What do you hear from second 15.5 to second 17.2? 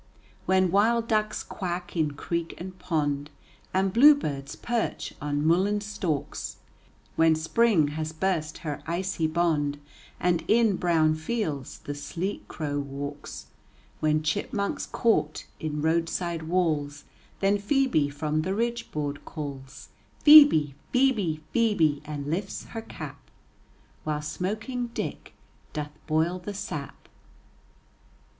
in roadside walls,